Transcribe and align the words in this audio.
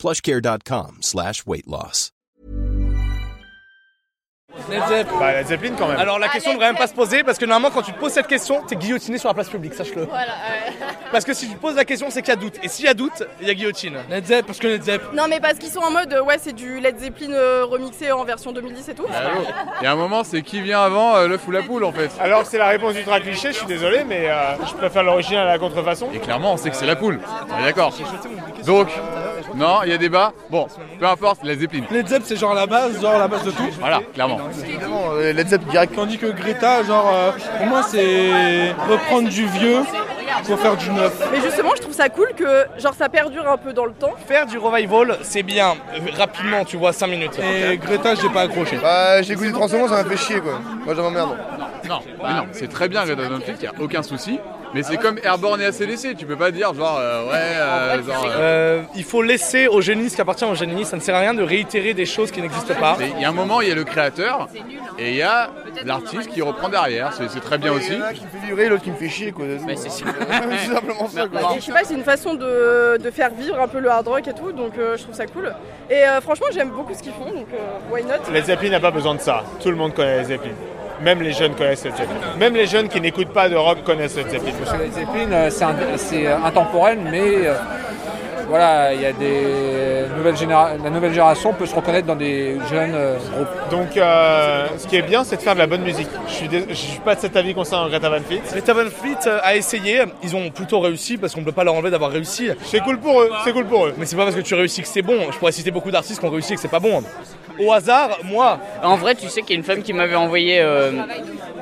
plushcare.com 0.00 1.02
slash 1.02 1.46
weight 1.46 1.66
loss. 1.66 2.10
Bah, 4.68 5.32
la 5.32 5.44
Zeppelin 5.44 5.74
quand 5.78 5.88
même. 5.88 5.98
Alors 5.98 6.18
la 6.18 6.28
question 6.28 6.50
ne 6.50 6.56
devrait 6.56 6.72
même 6.72 6.78
pas 6.78 6.88
se 6.88 6.94
poser 6.94 7.22
parce 7.22 7.38
que 7.38 7.44
normalement 7.44 7.72
quand 7.72 7.82
tu 7.82 7.92
te 7.92 7.98
poses 7.98 8.12
cette 8.12 8.26
question, 8.26 8.62
t'es 8.66 8.76
guillotiné 8.76 9.18
sur 9.18 9.28
la 9.28 9.34
place 9.34 9.48
publique, 9.48 9.74
sache-le. 9.74 10.04
Voilà, 10.04 10.32
ouais. 10.32 10.72
Parce 11.12 11.24
que 11.24 11.34
si 11.34 11.48
tu 11.48 11.54
te 11.54 11.60
poses 11.60 11.76
la 11.76 11.84
question, 11.84 12.08
c'est 12.10 12.22
qu'il 12.22 12.30
y 12.30 12.36
a 12.36 12.40
doute. 12.40 12.54
Et 12.62 12.68
s'il 12.68 12.84
y 12.84 12.88
a 12.88 12.94
doute, 12.94 13.22
il 13.40 13.46
y 13.46 13.50
a 13.50 13.54
guillotine. 13.54 13.98
Led 14.08 14.26
Zepp, 14.26 14.46
parce 14.46 14.58
que 14.58 14.66
Led 14.66 14.82
Zepp. 14.82 15.02
Non, 15.12 15.24
mais 15.28 15.40
parce 15.40 15.58
qu'ils 15.58 15.70
sont 15.70 15.80
en 15.80 15.90
mode, 15.90 16.12
euh, 16.12 16.22
ouais, 16.22 16.38
c'est 16.40 16.52
du 16.52 16.80
Led 16.80 16.98
Zeppelin 16.98 17.32
euh, 17.32 17.64
remixé 17.64 18.10
en 18.12 18.24
version 18.24 18.52
2010 18.52 18.88
et 18.88 18.94
tout. 18.94 19.06
Il 19.80 19.84
y 19.84 19.86
a 19.86 19.92
un 19.92 19.96
moment, 19.96 20.24
c'est 20.24 20.42
qui 20.42 20.60
vient 20.60 20.82
avant, 20.82 21.16
euh, 21.16 21.28
l'œuf 21.28 21.46
ou 21.46 21.50
la 21.50 21.62
poule 21.62 21.84
en 21.84 21.92
fait. 21.92 22.10
Alors 22.20 22.44
c'est 22.46 22.58
la 22.58 22.68
réponse 22.68 22.96
ultra 22.96 23.20
cliché, 23.20 23.48
je 23.52 23.58
suis 23.58 23.66
désolé, 23.66 24.04
mais 24.04 24.28
euh, 24.28 24.56
je 24.68 24.74
préfère 24.74 25.02
l'original 25.02 25.46
à 25.46 25.52
la 25.52 25.58
contrefaçon. 25.58 26.08
Et 26.12 26.18
clairement, 26.18 26.54
on 26.54 26.56
sait 26.56 26.70
que 26.70 26.76
c'est 26.76 26.86
la 26.86 26.96
poule. 26.96 27.20
On 27.50 27.60
est 27.60 27.64
d'accord. 27.64 27.92
Donc, 28.64 28.88
non, 29.54 29.80
il 29.84 29.90
y 29.90 29.92
a 29.92 29.98
débat. 29.98 30.32
Bon, 30.50 30.66
peu 30.98 31.06
importe, 31.06 31.40
la 31.44 31.54
Zeppelin. 31.56 31.84
Led 31.90 32.08
Zepp, 32.08 32.22
c'est 32.24 32.36
genre 32.36 32.54
la 32.54 32.66
base, 32.66 33.00
genre 33.00 33.18
la 33.18 33.28
base 33.28 33.44
de 33.44 33.50
tout. 33.50 33.68
Voilà, 33.78 34.00
clairement. 34.14 34.38
Led 35.20 35.48
Zepp 35.48 35.64
direct. 35.68 35.94
Tandis 35.94 36.18
que 36.18 36.26
Greta, 36.26 36.82
genre, 36.82 37.10
euh, 37.12 37.30
pour 37.58 37.66
moi, 37.66 37.82
c'est 37.82 38.72
reprendre 38.88 39.28
du 39.28 39.46
vieux 39.46 39.80
pour 40.44 40.58
faire 40.58 40.76
du 40.76 40.90
neuf. 40.90 41.12
Mais 41.32 41.40
justement, 41.40 41.70
je 41.76 41.82
trouve 41.82 41.94
ça 41.94 42.08
cool 42.08 42.28
que, 42.36 42.64
genre, 42.78 42.94
ça 42.94 43.08
perdure 43.08 43.48
un 43.48 43.56
peu 43.56 43.72
dans 43.72 43.84
le 43.84 43.92
temps. 43.92 44.14
Faire 44.26 44.46
du 44.46 44.58
revival, 44.58 45.18
c'est 45.22 45.42
bien. 45.42 45.74
Euh, 45.94 45.98
Rapidement, 46.16 46.64
tu 46.64 46.76
vois, 46.76 46.92
5 46.92 47.06
minutes. 47.08 47.38
Et 47.38 47.76
Greta, 47.78 48.14
j'ai 48.14 48.28
pas 48.28 48.42
accroché. 48.42 48.78
Bah, 48.80 49.22
j'ai 49.22 49.32
écouté 49.34 49.52
Transformers, 49.52 49.88
ça 49.88 50.02
m'a 50.02 50.08
fait 50.08 50.16
chier 50.16 50.40
quoi. 50.40 50.60
Moi, 50.84 50.94
j'en 50.94 51.02
m'emmerde. 51.04 51.36
Non, 51.88 52.00
mais 52.22 52.34
non, 52.34 52.46
c'est 52.52 52.68
très 52.68 52.88
bien 52.88 53.04
Greta 53.04 53.22
Thunberg, 53.22 53.42
il 53.48 53.60
n'y 53.62 53.66
a 53.66 53.72
aucun 53.80 54.02
souci. 54.02 54.38
Mais 54.72 54.82
c'est 54.84 54.98
comme 54.98 55.18
Airborne 55.24 55.60
et 55.60 55.64
ACDC, 55.66 56.16
tu 56.16 56.26
peux 56.26 56.36
pas 56.36 56.52
dire 56.52 56.72
genre, 56.74 56.96
euh, 57.00 57.24
ouais, 57.26 57.32
euh, 57.34 57.79
genre, 58.02 58.24
euh, 58.26 58.38
Euh, 58.40 58.82
il 58.94 59.04
faut 59.04 59.22
laisser 59.22 59.68
au 59.68 59.80
génie 59.80 60.10
ce 60.10 60.14
qui 60.16 60.20
appartient 60.20 60.44
au 60.44 60.54
génie. 60.54 60.84
Ça 60.84 60.96
ne 60.96 61.00
sert 61.00 61.14
à 61.14 61.20
rien 61.20 61.34
de 61.34 61.42
réitérer 61.42 61.94
des 61.94 62.06
choses 62.06 62.30
qui 62.30 62.40
n'existent 62.40 62.74
pas. 62.74 62.96
il 63.00 63.20
y 63.20 63.24
a 63.24 63.28
un 63.28 63.32
moment, 63.32 63.60
il 63.60 63.68
y 63.68 63.72
a 63.72 63.74
le 63.74 63.84
créateur 63.84 64.48
et 64.98 65.10
il 65.10 65.16
y 65.16 65.22
a 65.22 65.50
l'artiste 65.84 66.30
qui 66.30 66.42
reprend 66.42 66.68
derrière, 66.68 67.12
c'est 67.12 67.40
très 67.40 67.58
bien 67.58 67.72
aussi. 67.72 67.92
Il 67.92 67.98
y 67.98 68.02
en 68.02 68.06
a 68.06 68.12
qui 68.12 68.24
me 68.24 68.28
fait 68.30 68.46
vibrer, 68.46 68.68
l'autre 68.68 68.82
qui 68.82 68.90
me 68.90 68.96
fait 68.96 69.08
chier 69.08 69.32
quoi. 69.32 69.44
c'est 69.76 69.88
simplement 70.74 71.08
ça 71.08 71.26
quoi. 71.26 71.54
Et 71.56 71.60
je 71.60 71.64
sais 71.66 71.72
pas, 71.72 71.84
c'est 71.84 71.94
une 71.94 72.04
façon 72.04 72.34
de, 72.34 72.96
de 72.98 73.10
faire 73.10 73.30
vivre 73.30 73.58
un 73.60 73.68
peu 73.68 73.78
le 73.78 73.90
hard 73.90 74.08
rock 74.08 74.26
et 74.28 74.32
tout, 74.34 74.52
donc 74.52 74.72
euh, 74.78 74.96
je 74.96 75.02
trouve 75.04 75.14
ça 75.14 75.26
cool. 75.26 75.52
Et 75.88 75.94
euh, 76.04 76.20
franchement, 76.20 76.46
j'aime 76.52 76.70
beaucoup 76.70 76.92
ce 76.94 77.02
qu'ils 77.02 77.12
font, 77.12 77.32
donc 77.32 77.46
euh, 77.54 77.94
why 77.94 78.02
not? 78.04 78.30
Les 78.32 78.42
Zeppelin 78.42 78.70
n'a 78.70 78.80
pas 78.80 78.90
besoin 78.90 79.14
de 79.14 79.20
ça. 79.20 79.42
Tout 79.62 79.70
le 79.70 79.76
monde 79.76 79.94
connaît 79.94 80.18
les 80.18 80.24
Zeppelin. 80.24 80.52
Même 81.02 81.22
les 81.22 81.32
jeunes 81.32 81.54
connaissent 81.54 81.84
les 81.84 81.90
Zeppelin. 81.92 82.36
Même 82.38 82.54
les 82.54 82.66
jeunes 82.66 82.88
qui 82.88 83.00
n'écoutent 83.00 83.32
pas 83.32 83.48
de 83.48 83.56
rock 83.56 83.82
connaissent 83.84 84.16
les 84.16 84.24
Zeppelin. 84.24 84.52
Led 84.78 84.92
Zeppelin, 84.92 85.96
c'est 85.96 86.26
intemporel, 86.26 86.98
mais 87.02 87.46
euh, 87.46 87.54
voilà, 88.50 88.92
il 88.92 89.00
y 89.00 89.06
a 89.06 89.12
des 89.12 90.04
nouvelles 90.16 90.34
généra- 90.36 90.72
la 90.82 90.90
nouvelle 90.90 91.12
génération 91.12 91.52
peut 91.54 91.64
se 91.66 91.74
reconnaître 91.74 92.06
dans 92.06 92.16
des 92.16 92.56
jeunes 92.70 92.92
euh, 92.94 93.16
groupes. 93.32 93.70
Donc 93.70 93.96
euh, 93.96 94.66
ce 94.76 94.86
qui 94.86 94.96
est 94.96 95.02
bien, 95.02 95.24
c'est 95.24 95.36
de 95.36 95.40
faire 95.40 95.54
de 95.54 95.60
la 95.60 95.66
bonne 95.66 95.82
musique. 95.82 96.08
Je 96.28 96.32
suis, 96.32 96.48
je 96.68 96.74
suis 96.74 96.98
pas 96.98 97.14
de 97.14 97.20
cet 97.20 97.36
avis 97.36 97.54
concernant 97.54 97.88
Greta 97.88 98.10
Van 98.10 98.20
Fleet. 98.20 98.42
Greta 98.50 98.74
Van 98.74 98.90
Fleet 98.90 99.16
euh, 99.26 99.38
a 99.42 99.54
essayé. 99.56 100.02
Ils 100.22 100.34
ont 100.36 100.50
plutôt 100.50 100.80
réussi 100.80 101.16
parce 101.16 101.32
qu'on 101.34 101.40
ne 101.40 101.46
peut 101.46 101.52
pas 101.52 101.64
leur 101.64 101.74
enlever 101.74 101.90
d'avoir 101.90 102.10
réussi. 102.10 102.50
C'est 102.64 102.80
cool 102.80 102.98
pour 102.98 103.20
eux, 103.22 103.30
c'est 103.44 103.52
cool 103.52 103.66
pour 103.66 103.86
eux. 103.86 103.94
Mais 103.96 104.04
c'est 104.04 104.16
pas 104.16 104.24
parce 104.24 104.36
que 104.36 104.40
tu 104.40 104.54
réussis 104.54 104.82
que 104.82 104.88
c'est 104.88 105.02
bon. 105.02 105.30
Je 105.30 105.38
pourrais 105.38 105.52
citer 105.52 105.70
beaucoup 105.70 105.90
d'artistes 105.90 106.18
qui 106.20 106.26
ont 106.26 106.30
réussi 106.30 106.52
et 106.52 106.56
que 106.56 106.60
c'est 106.62 106.68
pas 106.68 106.80
bon. 106.80 107.02
Au 107.60 107.72
hasard, 107.72 108.18
moi, 108.24 108.58
En 108.82 108.96
vrai, 108.96 109.14
tu 109.14 109.28
sais 109.28 109.42
qu'il 109.42 109.50
y 109.50 109.52
a 109.54 109.56
une 109.56 109.64
femme 109.64 109.82
qui 109.82 109.92
m'avait 109.92 110.16
envoyé 110.16 110.60
euh, 110.60 110.92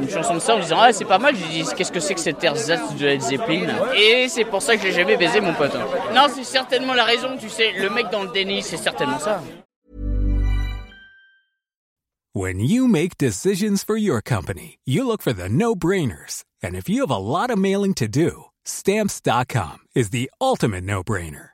une 0.00 0.08
chanson 0.08 0.34
de 0.34 0.40
ça 0.40 0.56
en 0.56 0.60
disant 0.60 0.78
Ah, 0.80 0.92
c'est 0.92 1.04
pas 1.04 1.18
mal. 1.18 1.34
Je 1.36 1.42
lui 1.42 1.62
dis 1.62 1.64
Qu'est-ce 1.76 1.92
que 1.92 2.00
c'est 2.00 2.14
que 2.14 2.20
cette 2.20 2.42
ersatz 2.42 2.94
de 2.96 3.06
Led 3.06 3.20
Zeppelin? 3.20 3.68
Et 3.96 4.28
c'est 4.28 4.44
pour 4.44 4.62
ça 4.62 4.76
que 4.76 4.82
je 4.82 4.88
l'ai 4.88 4.92
jamais 4.92 5.16
baisé, 5.16 5.40
mon 5.40 5.54
pote. 5.54 5.74
Non, 6.14 6.26
c'est 6.34 6.44
certainement 6.44 6.94
la 6.94 7.04
raison, 7.04 7.36
tu 7.38 7.48
sais. 7.48 7.72
Le 7.78 7.90
mec 7.90 8.06
dans 8.10 8.22
le 8.22 8.30
déni, 8.32 8.62
c'est 8.62 8.76
certainement 8.76 9.18
ça. 9.18 9.40
When 12.36 12.58
you 12.58 12.88
make 12.88 13.16
decisions 13.16 13.84
for 13.84 13.96
your 13.96 14.20
company, 14.20 14.80
you 14.84 15.06
look 15.06 15.22
for 15.22 15.32
the 15.32 15.48
no 15.48 15.76
brainers. 15.76 16.42
And 16.64 16.74
if 16.74 16.88
you 16.88 17.02
have 17.02 17.10
a 17.10 17.16
lot 17.16 17.48
of 17.50 17.58
mailing 17.58 17.94
to 17.94 18.08
do, 18.08 18.46
stamps.com 18.64 19.86
is 19.94 20.10
the 20.10 20.28
ultimate 20.40 20.82
no 20.82 21.04
brainer. 21.04 21.53